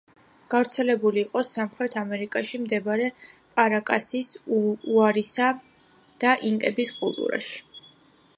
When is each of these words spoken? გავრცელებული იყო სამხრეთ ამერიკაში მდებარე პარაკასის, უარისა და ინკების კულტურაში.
გავრცელებული 0.51 1.19
იყო 1.23 1.43
სამხრეთ 1.49 1.97
ამერიკაში 2.01 2.61
მდებარე 2.63 3.11
პარაკასის, 3.59 4.33
უარისა 4.57 5.51
და 6.25 6.35
ინკების 6.51 6.95
კულტურაში. 7.01 7.65